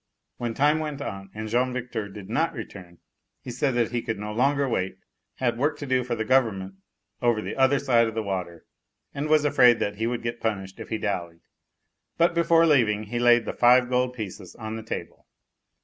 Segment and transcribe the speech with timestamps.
[0.37, 2.97] When time went on and Jean Victor did not return,
[3.39, 4.97] he said that he could no longer wait,
[5.35, 6.73] had work to do for the Government
[7.21, 8.65] over the other side of the water
[9.13, 11.41] and was afraid he would get punished if he dallied.
[12.17, 15.27] But, before leaving, he laid the five gold pieces on the table.